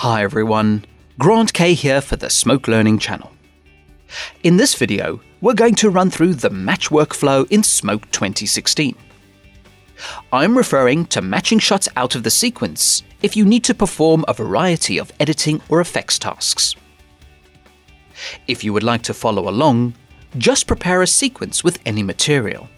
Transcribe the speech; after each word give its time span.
Hi 0.00 0.22
everyone, 0.22 0.84
Grant 1.18 1.54
Kay 1.54 1.72
here 1.72 2.02
for 2.02 2.16
the 2.16 2.28
Smoke 2.28 2.68
Learning 2.68 2.98
channel. 2.98 3.32
In 4.42 4.58
this 4.58 4.74
video, 4.74 5.22
we're 5.40 5.54
going 5.54 5.74
to 5.76 5.88
run 5.88 6.10
through 6.10 6.34
the 6.34 6.50
match 6.50 6.90
workflow 6.90 7.50
in 7.50 7.62
Smoke 7.62 8.02
2016. 8.10 8.94
I'm 10.30 10.54
referring 10.54 11.06
to 11.06 11.22
matching 11.22 11.58
shots 11.58 11.88
out 11.96 12.14
of 12.14 12.24
the 12.24 12.30
sequence 12.30 13.04
if 13.22 13.38
you 13.38 13.46
need 13.46 13.64
to 13.64 13.74
perform 13.74 14.26
a 14.28 14.34
variety 14.34 14.98
of 14.98 15.10
editing 15.18 15.62
or 15.70 15.80
effects 15.80 16.18
tasks. 16.18 16.74
If 18.46 18.62
you 18.62 18.74
would 18.74 18.82
like 18.82 19.02
to 19.04 19.14
follow 19.14 19.48
along, 19.48 19.94
just 20.36 20.66
prepare 20.66 21.00
a 21.00 21.06
sequence 21.06 21.64
with 21.64 21.78
any 21.86 22.02
material. 22.02 22.68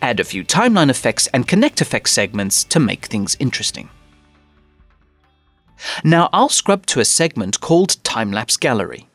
Add 0.00 0.20
a 0.20 0.24
few 0.24 0.44
timeline 0.44 0.90
effects 0.90 1.26
and 1.34 1.48
connect 1.48 1.80
effects 1.80 2.12
segments 2.12 2.62
to 2.62 2.78
make 2.78 3.06
things 3.06 3.36
interesting. 3.40 3.90
Now 6.04 6.28
I'll 6.32 6.48
scrub 6.48 6.86
to 6.86 7.00
a 7.00 7.04
segment 7.04 7.60
called 7.60 8.02
Time 8.04 8.32
Lapse 8.32 8.56
Gallery. 8.56 9.08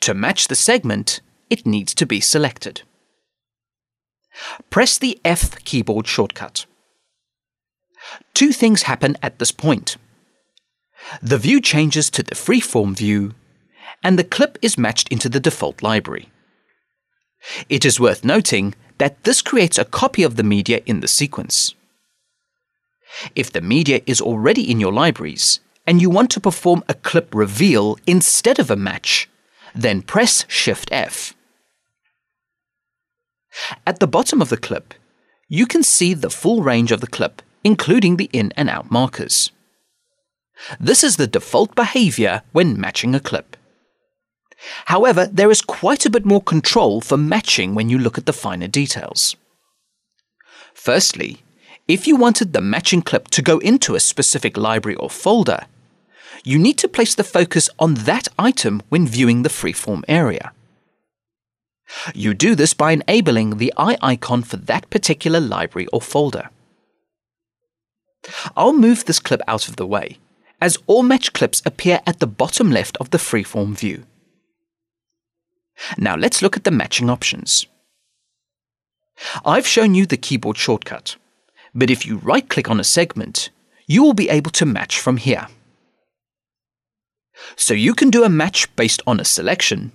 To 0.00 0.14
match 0.14 0.48
the 0.48 0.54
segment, 0.54 1.20
it 1.50 1.66
needs 1.66 1.94
to 1.94 2.06
be 2.06 2.20
selected. 2.20 2.82
Press 4.70 4.98
the 4.98 5.20
F 5.24 5.62
keyboard 5.64 6.06
shortcut. 6.06 6.66
Two 8.34 8.52
things 8.52 8.82
happen 8.82 9.16
at 9.22 9.38
this 9.38 9.52
point. 9.52 9.96
The 11.22 11.38
view 11.38 11.60
changes 11.60 12.10
to 12.10 12.22
the 12.22 12.34
freeform 12.34 12.96
view, 12.96 13.34
and 14.02 14.18
the 14.18 14.24
clip 14.24 14.58
is 14.62 14.78
matched 14.78 15.08
into 15.10 15.28
the 15.28 15.40
default 15.40 15.82
library. 15.82 16.28
It 17.68 17.84
is 17.84 18.00
worth 18.00 18.24
noting 18.24 18.74
that 18.98 19.24
this 19.24 19.42
creates 19.42 19.78
a 19.78 19.84
copy 19.84 20.22
of 20.22 20.36
the 20.36 20.42
media 20.42 20.80
in 20.86 21.00
the 21.00 21.08
sequence. 21.08 21.74
If 23.34 23.52
the 23.52 23.60
media 23.60 24.00
is 24.06 24.20
already 24.20 24.70
in 24.70 24.80
your 24.80 24.92
libraries 24.92 25.60
and 25.86 26.00
you 26.00 26.10
want 26.10 26.30
to 26.32 26.40
perform 26.40 26.84
a 26.88 26.94
clip 26.94 27.34
reveal 27.34 27.98
instead 28.06 28.58
of 28.58 28.70
a 28.70 28.76
match, 28.76 29.28
then 29.74 30.02
press 30.02 30.44
Shift 30.48 30.88
F. 30.92 31.34
At 33.86 34.00
the 34.00 34.06
bottom 34.06 34.40
of 34.40 34.48
the 34.48 34.56
clip, 34.56 34.94
you 35.48 35.66
can 35.66 35.82
see 35.82 36.14
the 36.14 36.30
full 36.30 36.62
range 36.62 36.92
of 36.92 37.00
the 37.00 37.06
clip, 37.06 37.42
including 37.62 38.16
the 38.16 38.30
in 38.32 38.52
and 38.56 38.70
out 38.70 38.90
markers. 38.90 39.50
This 40.80 41.04
is 41.04 41.16
the 41.16 41.26
default 41.26 41.74
behavior 41.74 42.42
when 42.52 42.80
matching 42.80 43.14
a 43.14 43.20
clip. 43.20 43.56
However, 44.86 45.26
there 45.26 45.50
is 45.50 45.60
quite 45.60 46.06
a 46.06 46.10
bit 46.10 46.24
more 46.24 46.40
control 46.40 47.00
for 47.00 47.16
matching 47.16 47.74
when 47.74 47.88
you 47.88 47.98
look 47.98 48.16
at 48.16 48.26
the 48.26 48.32
finer 48.32 48.68
details. 48.68 49.36
Firstly, 50.72 51.42
if 51.88 52.06
you 52.06 52.16
wanted 52.16 52.52
the 52.52 52.60
matching 52.60 53.02
clip 53.02 53.28
to 53.28 53.42
go 53.42 53.58
into 53.58 53.94
a 53.94 54.00
specific 54.00 54.56
library 54.56 54.96
or 54.96 55.10
folder, 55.10 55.66
you 56.44 56.58
need 56.58 56.78
to 56.78 56.88
place 56.88 57.14
the 57.14 57.24
focus 57.24 57.68
on 57.78 57.94
that 57.94 58.28
item 58.38 58.82
when 58.88 59.06
viewing 59.06 59.42
the 59.42 59.48
freeform 59.48 60.02
area. 60.08 60.52
You 62.14 62.34
do 62.34 62.54
this 62.54 62.72
by 62.72 62.92
enabling 62.92 63.58
the 63.58 63.72
eye 63.76 63.98
icon 64.00 64.42
for 64.42 64.56
that 64.56 64.88
particular 64.90 65.40
library 65.40 65.86
or 65.92 66.00
folder. 66.00 66.50
I'll 68.56 68.72
move 68.72 69.04
this 69.04 69.18
clip 69.18 69.42
out 69.48 69.68
of 69.68 69.76
the 69.76 69.86
way, 69.86 70.18
as 70.60 70.78
all 70.86 71.02
match 71.02 71.32
clips 71.32 71.62
appear 71.66 72.00
at 72.06 72.20
the 72.20 72.26
bottom 72.26 72.70
left 72.70 72.96
of 72.98 73.10
the 73.10 73.18
freeform 73.18 73.76
view. 73.76 74.04
Now 75.98 76.16
let's 76.16 76.42
look 76.42 76.56
at 76.56 76.64
the 76.64 76.70
matching 76.70 77.10
options. 77.10 77.66
I've 79.44 79.66
shown 79.66 79.94
you 79.94 80.06
the 80.06 80.16
keyboard 80.16 80.56
shortcut 80.56 81.16
but 81.74 81.90
if 81.90 82.06
you 82.06 82.18
right 82.18 82.48
click 82.48 82.70
on 82.70 82.80
a 82.80 82.84
segment, 82.84 83.50
you 83.86 84.02
will 84.02 84.14
be 84.14 84.28
able 84.28 84.50
to 84.52 84.66
match 84.66 85.00
from 85.00 85.16
here. 85.16 85.48
So 87.56 87.74
you 87.74 87.94
can 87.94 88.10
do 88.10 88.24
a 88.24 88.28
match 88.28 88.74
based 88.76 89.02
on 89.06 89.18
a 89.18 89.24
selection, 89.24 89.92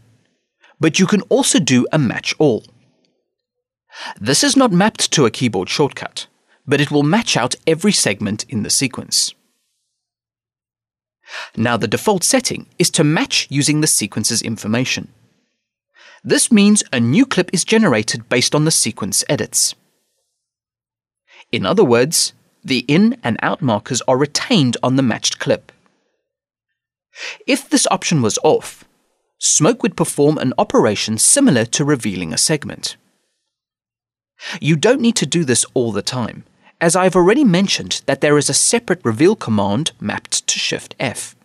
but 0.79 0.99
you 0.99 1.07
can 1.07 1.21
also 1.23 1.59
do 1.59 1.85
a 1.91 1.99
match 1.99 2.35
all. 2.37 2.63
This 4.19 4.43
is 4.43 4.55
not 4.55 4.71
mapped 4.71 5.11
to 5.13 5.25
a 5.25 5.31
keyboard 5.31 5.69
shortcut, 5.69 6.27
but 6.67 6.81
it 6.81 6.91
will 6.91 7.03
match 7.03 7.37
out 7.37 7.55
every 7.65 7.91
segment 7.91 8.43
in 8.49 8.63
the 8.63 8.69
sequence. 8.69 9.33
Now 11.55 11.77
the 11.77 11.87
default 11.87 12.23
setting 12.23 12.67
is 12.77 12.89
to 12.91 13.03
match 13.03 13.47
using 13.49 13.81
the 13.81 13.87
sequence's 13.87 14.41
information. 14.41 15.09
This 16.23 16.51
means 16.51 16.83
a 16.91 16.99
new 16.99 17.25
clip 17.25 17.49
is 17.53 17.63
generated 17.63 18.29
based 18.29 18.55
on 18.55 18.65
the 18.65 18.71
sequence 18.71 19.23
edits. 19.29 19.75
In 21.51 21.65
other 21.65 21.83
words, 21.83 22.33
the 22.63 22.79
in 22.87 23.17
and 23.23 23.37
out 23.41 23.61
markers 23.61 24.01
are 24.07 24.17
retained 24.17 24.77
on 24.83 24.95
the 24.95 25.03
matched 25.03 25.39
clip. 25.39 25.71
If 27.45 27.69
this 27.69 27.87
option 27.89 28.21
was 28.21 28.37
off, 28.43 28.83
Smoke 29.39 29.83
would 29.83 29.95
perform 29.95 30.37
an 30.37 30.53
operation 30.57 31.17
similar 31.17 31.65
to 31.65 31.85
revealing 31.85 32.33
a 32.33 32.37
segment. 32.37 32.97
You 34.59 34.75
don't 34.75 35.01
need 35.01 35.15
to 35.17 35.25
do 35.25 35.43
this 35.43 35.65
all 35.73 35.91
the 35.91 36.01
time, 36.01 36.43
as 36.81 36.95
I've 36.95 37.15
already 37.15 37.43
mentioned 37.43 38.01
that 38.05 38.21
there 38.21 38.37
is 38.37 38.49
a 38.49 38.53
separate 38.53 39.01
reveal 39.03 39.35
command 39.35 39.91
mapped 39.99 40.45
to 40.47 40.59
Shift 40.59 40.95
F. 40.99 41.35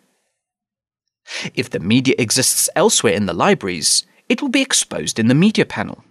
If 1.54 1.70
the 1.70 1.80
media 1.80 2.14
exists 2.18 2.68
elsewhere 2.74 3.14
in 3.14 3.26
the 3.26 3.32
libraries, 3.32 4.04
it 4.28 4.42
will 4.42 4.48
be 4.50 4.62
exposed 4.62 5.18
in 5.18 5.28
the 5.28 5.34
media 5.34 5.64
panel. 5.64 6.04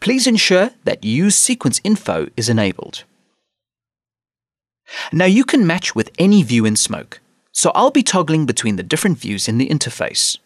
Please 0.00 0.26
ensure 0.26 0.70
that 0.84 1.04
Use 1.04 1.36
Sequence 1.36 1.80
Info 1.84 2.28
is 2.36 2.48
enabled. 2.48 3.04
Now 5.12 5.24
you 5.24 5.44
can 5.44 5.66
match 5.66 5.94
with 5.94 6.10
any 6.18 6.42
view 6.42 6.64
in 6.64 6.76
Smoke, 6.76 7.20
so 7.52 7.72
I'll 7.74 7.90
be 7.90 8.02
toggling 8.02 8.46
between 8.46 8.76
the 8.76 8.82
different 8.82 9.18
views 9.18 9.48
in 9.48 9.58
the 9.58 9.68
interface. 9.68 10.38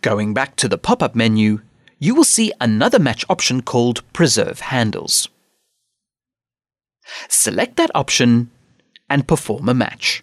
Going 0.00 0.32
back 0.32 0.56
to 0.56 0.68
the 0.68 0.78
pop-up 0.78 1.14
menu, 1.14 1.60
you 1.98 2.14
will 2.14 2.24
see 2.24 2.52
another 2.60 2.98
match 2.98 3.24
option 3.28 3.62
called 3.62 4.02
Preserve 4.12 4.60
Handles. 4.60 5.28
Select 7.28 7.76
that 7.76 7.90
option 7.94 8.50
and 9.08 9.28
perform 9.28 9.68
a 9.68 9.74
match. 9.74 10.22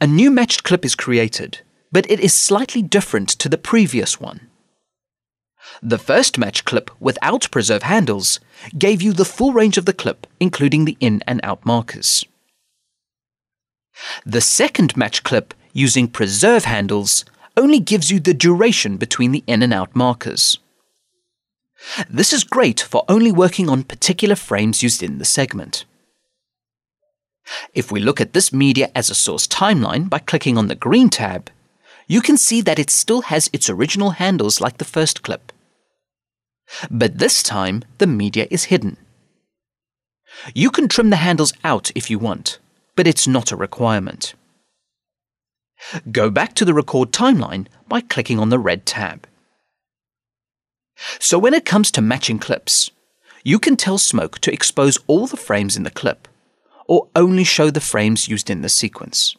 A 0.00 0.06
new 0.06 0.30
matched 0.30 0.62
clip 0.62 0.84
is 0.84 0.94
created, 0.94 1.60
but 1.90 2.08
it 2.10 2.20
is 2.20 2.34
slightly 2.34 2.82
different 2.82 3.28
to 3.30 3.48
the 3.48 3.58
previous 3.58 4.20
one. 4.20 4.48
The 5.82 5.98
first 5.98 6.38
match 6.38 6.64
clip 6.64 6.90
without 7.00 7.50
preserve 7.50 7.82
handles 7.82 8.40
gave 8.78 9.02
you 9.02 9.12
the 9.12 9.24
full 9.24 9.52
range 9.52 9.76
of 9.76 9.86
the 9.86 9.92
clip, 9.92 10.26
including 10.40 10.84
the 10.84 10.96
in 11.00 11.22
and 11.26 11.40
out 11.42 11.64
markers. 11.66 12.24
The 14.24 14.40
second 14.40 14.96
match 14.96 15.22
clip 15.22 15.54
using 15.72 16.08
preserve 16.08 16.64
handles 16.64 17.24
only 17.56 17.80
gives 17.80 18.10
you 18.10 18.20
the 18.20 18.34
duration 18.34 18.96
between 18.96 19.32
the 19.32 19.44
in 19.46 19.62
and 19.62 19.72
out 19.72 19.94
markers. 19.94 20.58
This 22.08 22.32
is 22.32 22.44
great 22.44 22.80
for 22.80 23.04
only 23.08 23.30
working 23.30 23.68
on 23.68 23.84
particular 23.84 24.36
frames 24.36 24.82
used 24.82 25.02
in 25.02 25.18
the 25.18 25.24
segment. 25.24 25.84
If 27.74 27.92
we 27.92 28.00
look 28.00 28.20
at 28.20 28.32
this 28.32 28.52
media 28.52 28.90
as 28.94 29.10
a 29.10 29.14
source 29.14 29.46
timeline 29.46 30.08
by 30.08 30.18
clicking 30.18 30.56
on 30.56 30.68
the 30.68 30.74
green 30.74 31.10
tab, 31.10 31.50
you 32.06 32.20
can 32.20 32.36
see 32.36 32.60
that 32.62 32.78
it 32.78 32.90
still 32.90 33.22
has 33.22 33.50
its 33.52 33.68
original 33.68 34.10
handles 34.10 34.60
like 34.60 34.78
the 34.78 34.84
first 34.84 35.22
clip. 35.22 35.52
But 36.90 37.18
this 37.18 37.42
time, 37.42 37.82
the 37.98 38.06
media 38.06 38.46
is 38.50 38.64
hidden. 38.64 38.96
You 40.54 40.70
can 40.70 40.88
trim 40.88 41.10
the 41.10 41.16
handles 41.16 41.52
out 41.62 41.90
if 41.94 42.10
you 42.10 42.18
want, 42.18 42.58
but 42.96 43.06
it's 43.06 43.26
not 43.26 43.52
a 43.52 43.56
requirement. 43.56 44.34
Go 46.10 46.30
back 46.30 46.54
to 46.54 46.64
the 46.64 46.74
record 46.74 47.12
timeline 47.12 47.66
by 47.88 48.00
clicking 48.00 48.38
on 48.38 48.48
the 48.48 48.58
red 48.58 48.86
tab. 48.86 49.26
So 51.18 51.38
when 51.38 51.54
it 51.54 51.64
comes 51.64 51.90
to 51.92 52.00
matching 52.00 52.38
clips, 52.38 52.90
you 53.42 53.58
can 53.58 53.76
tell 53.76 53.98
Smoke 53.98 54.38
to 54.40 54.52
expose 54.52 54.98
all 55.06 55.26
the 55.26 55.36
frames 55.36 55.76
in 55.76 55.82
the 55.82 55.90
clip, 55.90 56.28
or 56.86 57.08
only 57.14 57.44
show 57.44 57.70
the 57.70 57.80
frames 57.80 58.28
used 58.28 58.48
in 58.48 58.62
the 58.62 58.68
sequence. 58.68 59.36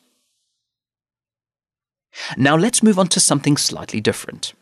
Now 2.37 2.55
let's 2.55 2.83
move 2.83 2.99
on 2.99 3.07
to 3.07 3.19
something 3.19 3.57
slightly 3.57 3.99
different. 3.99 4.53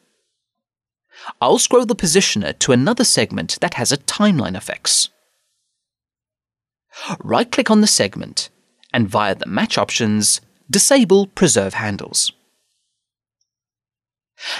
I'll 1.42 1.60
scroll 1.60 1.86
the 1.86 1.96
positioner 1.96 2.58
to 2.60 2.72
another 2.72 3.04
segment 3.04 3.58
that 3.62 3.76
has 3.76 3.92
a 3.92 3.98
timeline 3.98 4.58
effects. 4.58 5.10
Right 7.24 7.52
click 7.52 7.72
on 7.72 7.82
the 7.82 7.88
segment 7.88 8.50
and 8.94 9.08
via 9.08 9.36
the 9.36 9.48
match 9.48 9.78
options, 9.78 10.42
disable 10.70 11.28
preserve 11.28 11.74
handles. 11.74 12.32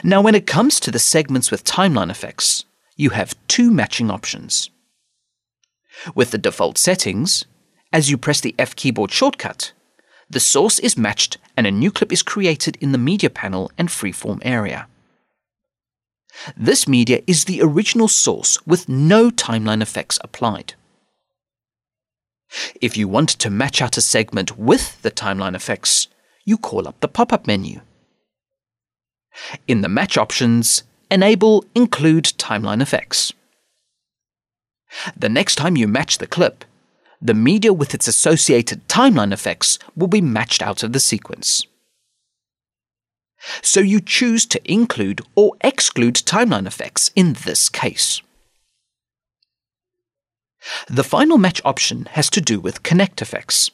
Now 0.04 0.22
when 0.22 0.36
it 0.36 0.48
comes 0.48 0.80
to 0.80 0.92
the 0.92 1.00
segments 1.00 1.52
with 1.52 1.64
timeline 1.64 2.10
effects, 2.10 2.66
you 2.96 3.12
have 3.12 3.36
two 3.48 3.72
matching 3.72 4.10
options. 4.10 4.70
With 6.16 6.32
the 6.32 6.38
default 6.38 6.78
settings, 6.78 7.46
as 7.92 8.10
you 8.10 8.18
press 8.18 8.42
the 8.42 8.56
F 8.58 8.76
keyboard 8.76 9.12
shortcut, 9.12 9.74
the 10.30 10.40
source 10.40 10.80
is 10.80 10.98
matched 10.98 11.38
and 11.56 11.68
a 11.68 11.72
new 11.72 11.92
clip 11.92 12.12
is 12.12 12.24
created 12.24 12.78
in 12.82 12.92
the 12.92 12.98
media 12.98 13.30
panel 13.30 13.72
and 13.78 13.90
freeform 13.90 14.40
area. 14.42 14.88
This 16.58 16.88
media 16.88 17.22
is 17.28 17.46
the 17.46 17.62
original 17.62 18.08
source 18.08 18.58
with 18.66 18.90
no 18.90 19.30
timeline 19.30 19.82
effects 19.82 20.20
applied. 20.24 20.74
If 22.82 22.98
you 22.98 23.08
want 23.08 23.30
to 23.30 23.50
match 23.50 23.82
out 23.82 23.98
a 23.98 24.02
segment 24.02 24.58
with 24.58 25.02
the 25.02 25.12
timeline 25.12 25.56
effects, 25.56 26.08
you 26.46 26.58
call 26.58 26.88
up 26.88 27.00
the 27.00 27.08
pop-up 27.08 27.48
menu. 27.48 27.82
In 29.68 29.82
the 29.82 29.90
match 29.90 30.18
options, 30.18 30.84
enable 31.10 31.66
Include 31.74 32.26
Timeline 32.26 32.82
Effects. 32.82 33.34
The 35.18 35.30
next 35.30 35.56
time 35.56 35.76
you 35.76 35.88
match 35.88 36.20
the 36.20 36.28
clip, 36.28 36.66
the 37.22 37.34
media 37.34 37.74
with 37.74 37.94
its 37.94 38.08
associated 38.08 38.88
timeline 38.88 39.32
effects 39.32 39.80
will 39.96 40.08
be 40.08 40.22
matched 40.22 40.62
out 40.62 40.84
of 40.84 40.94
the 40.94 41.00
sequence. 41.00 41.66
So 43.62 43.80
you 43.80 44.00
choose 44.00 44.46
to 44.48 44.72
include 44.72 45.22
or 45.36 45.56
exclude 45.62 46.16
timeline 46.16 46.68
effects 46.68 47.12
in 47.16 47.34
this 47.34 47.70
case. 47.70 48.22
The 50.88 51.04
final 51.04 51.38
match 51.38 51.62
option 51.66 52.06
has 52.12 52.30
to 52.32 52.42
do 52.42 52.60
with 52.60 52.84
connect 52.84 53.22
effects. 53.22 53.72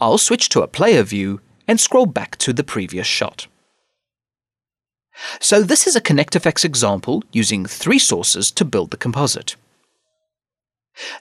I'll 0.00 0.18
switch 0.18 0.48
to 0.50 0.62
a 0.62 0.68
player 0.68 1.02
view 1.02 1.40
and 1.66 1.78
scroll 1.78 2.06
back 2.06 2.36
to 2.38 2.52
the 2.52 2.64
previous 2.64 3.06
shot. 3.06 3.46
So 5.40 5.62
this 5.62 5.86
is 5.86 5.96
a 5.96 6.00
connect 6.00 6.36
effects 6.36 6.64
example 6.64 7.24
using 7.32 7.66
three 7.66 7.98
sources 7.98 8.50
to 8.52 8.64
build 8.64 8.90
the 8.90 8.96
composite. 8.96 9.56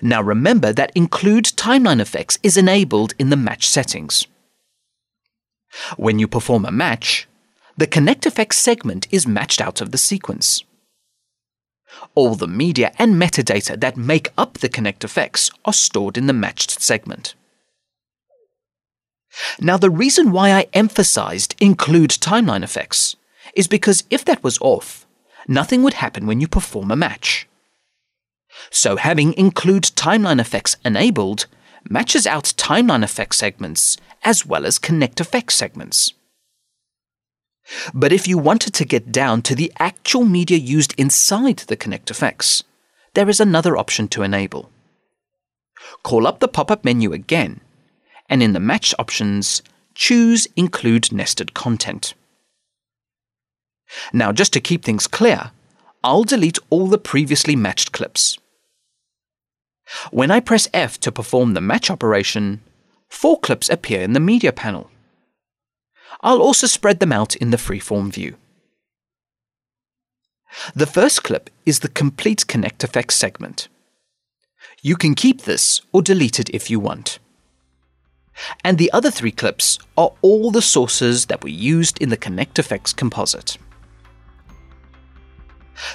Now 0.01 0.21
remember 0.21 0.71
that 0.73 0.91
include 0.95 1.45
timeline 1.45 1.99
effects 1.99 2.39
is 2.43 2.57
enabled 2.57 3.13
in 3.19 3.29
the 3.29 3.35
match 3.35 3.67
settings. 3.67 4.27
When 5.97 6.19
you 6.19 6.27
perform 6.27 6.65
a 6.65 6.71
match, 6.71 7.27
the 7.77 7.87
connect 7.87 8.25
effects 8.25 8.57
segment 8.57 9.07
is 9.11 9.27
matched 9.27 9.61
out 9.61 9.81
of 9.81 9.91
the 9.91 9.97
sequence. 9.97 10.63
All 12.15 12.35
the 12.35 12.47
media 12.47 12.91
and 12.97 13.15
metadata 13.15 13.79
that 13.79 13.97
make 13.97 14.31
up 14.37 14.55
the 14.55 14.69
connect 14.69 15.03
effects 15.03 15.51
are 15.65 15.73
stored 15.73 16.17
in 16.17 16.27
the 16.27 16.33
matched 16.33 16.81
segment. 16.81 17.35
Now, 19.59 19.77
the 19.77 19.89
reason 19.89 20.31
why 20.31 20.51
I 20.51 20.67
emphasized 20.73 21.55
include 21.59 22.09
timeline 22.09 22.63
effects 22.63 23.15
is 23.55 23.67
because 23.67 24.03
if 24.09 24.25
that 24.25 24.43
was 24.43 24.57
off, 24.61 25.05
nothing 25.47 25.83
would 25.83 25.95
happen 25.95 26.25
when 26.25 26.41
you 26.41 26.47
perform 26.47 26.91
a 26.91 26.95
match. 26.95 27.47
So 28.71 28.95
having 28.95 29.33
include 29.33 29.83
timeline 29.83 30.39
effects 30.39 30.75
enabled 30.83 31.45
matches 31.89 32.25
out 32.25 32.53
timeline 32.57 33.03
effect 33.03 33.35
segments 33.35 33.97
as 34.27 34.45
well 34.45 34.65
as 34.65 34.77
connect 34.77 35.21
effect 35.21 35.53
segments. 35.53 36.11
But 37.93 38.11
if 38.11 38.27
you 38.27 38.37
wanted 38.37 38.73
to 38.73 38.91
get 38.93 39.09
down 39.09 39.41
to 39.43 39.55
the 39.55 39.71
actual 39.79 40.25
media 40.25 40.57
used 40.57 40.93
inside 40.97 41.59
the 41.59 41.77
Connect 41.77 42.11
effects, 42.11 42.63
there 43.13 43.29
is 43.29 43.39
another 43.39 43.77
option 43.77 44.09
to 44.09 44.23
enable. 44.23 44.69
Call 46.03 46.27
up 46.27 46.39
the 46.39 46.49
pop-up 46.49 46.83
menu 46.83 47.13
again, 47.13 47.61
and 48.29 48.43
in 48.43 48.51
the 48.51 48.59
Match 48.59 48.93
options, 48.99 49.61
choose 49.95 50.45
Include 50.57 51.13
Nested 51.13 51.53
Content. 51.53 52.13
Now, 54.11 54.33
just 54.33 54.51
to 54.53 54.59
keep 54.59 54.83
things 54.83 55.07
clear, 55.07 55.51
I'll 56.03 56.25
delete 56.25 56.59
all 56.69 56.87
the 56.87 56.97
previously 56.97 57.55
matched 57.55 57.93
clips. 57.93 58.37
When 60.11 60.31
I 60.31 60.41
press 60.41 60.67
F 60.73 60.99
to 60.99 61.13
perform 61.13 61.53
the 61.53 61.61
match 61.61 61.89
operation, 61.89 62.61
four 63.09 63.39
clips 63.39 63.69
appear 63.69 64.01
in 64.01 64.13
the 64.13 64.19
media 64.19 64.51
panel. 64.51 64.89
I'll 66.21 66.41
also 66.41 66.67
spread 66.67 66.99
them 66.99 67.11
out 67.11 67.35
in 67.35 67.51
the 67.51 67.57
freeform 67.57 68.11
view. 68.11 68.35
The 70.75 70.87
first 70.87 71.23
clip 71.23 71.49
is 71.65 71.79
the 71.79 71.89
complete 71.89 72.47
Connect 72.47 72.83
Effects 72.83 73.15
segment. 73.15 73.67
You 74.81 74.95
can 74.95 75.15
keep 75.15 75.41
this 75.41 75.81
or 75.91 76.01
delete 76.01 76.39
it 76.39 76.49
if 76.51 76.69
you 76.69 76.79
want. 76.79 77.19
And 78.63 78.77
the 78.77 78.91
other 78.91 79.11
three 79.11 79.31
clips 79.31 79.79
are 79.97 80.13
all 80.21 80.51
the 80.51 80.61
sources 80.61 81.25
that 81.25 81.43
were 81.43 81.49
used 81.49 82.01
in 82.01 82.09
the 82.09 82.17
Connect 82.17 82.59
Effects 82.59 82.93
composite. 82.93 83.57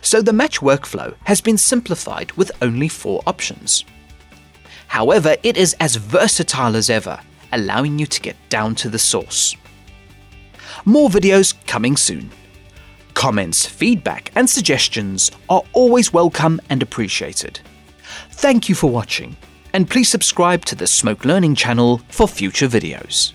So 0.00 0.23
the 0.23 0.32
match 0.32 0.61
workflow 0.61 1.17
has 1.25 1.41
been 1.41 1.58
simplified 1.58 2.32
with 2.32 2.53
only 2.61 2.88
four 2.88 3.23
options. 3.26 3.85
However, 4.93 5.37
it 5.43 5.56
is 5.56 5.75
as 5.81 5.97
versatile 5.97 6.77
as 6.77 6.91
ever, 6.91 7.19
allowing 7.50 7.99
you 7.99 8.05
to 8.05 8.21
get 8.21 8.37
down 8.50 8.75
to 8.75 8.91
the 8.91 8.99
source. 8.99 9.56
More 10.85 11.09
videos 11.09 11.55
coming 11.67 11.97
soon. 11.97 12.31
Comments, 13.15 13.65
feedback, 13.65 14.31
and 14.35 14.50
suggestions 14.50 15.31
are 15.49 15.62
always 15.73 16.12
welcome 16.12 16.61
and 16.69 16.83
appreciated. 16.83 17.61
Thank 18.33 18.69
you 18.69 18.75
for 18.75 18.91
watching, 18.91 19.39
and 19.73 19.89
please 19.89 20.11
subscribe 20.11 20.67
to 20.67 20.75
the 20.75 20.87
Smoke 20.87 21.25
Learning 21.25 21.55
channel 21.55 22.03
for 22.11 22.29
future 22.29 22.69
videos. 22.69 23.33